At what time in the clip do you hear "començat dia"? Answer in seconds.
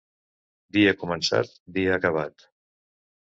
1.01-1.93